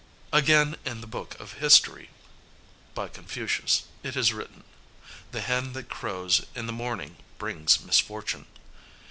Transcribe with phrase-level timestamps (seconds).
[0.33, 2.09] Again, in the "Book of History,"
[2.95, 4.63] by Confucius, it is written,
[5.31, 8.47] "The hen that crows in the morning brings misfortune."